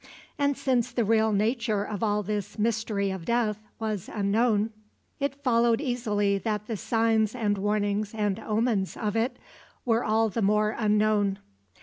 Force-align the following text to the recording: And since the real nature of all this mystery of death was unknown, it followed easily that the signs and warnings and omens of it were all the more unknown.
And 0.39 0.57
since 0.57 0.91
the 0.91 1.05
real 1.05 1.31
nature 1.31 1.83
of 1.83 2.01
all 2.01 2.23
this 2.23 2.57
mystery 2.57 3.11
of 3.11 3.23
death 3.23 3.59
was 3.77 4.09
unknown, 4.11 4.71
it 5.19 5.43
followed 5.43 5.79
easily 5.79 6.39
that 6.39 6.65
the 6.65 6.75
signs 6.75 7.35
and 7.35 7.55
warnings 7.59 8.15
and 8.15 8.39
omens 8.39 8.97
of 8.97 9.15
it 9.15 9.37
were 9.85 10.03
all 10.03 10.29
the 10.29 10.41
more 10.41 10.75
unknown. 10.75 11.37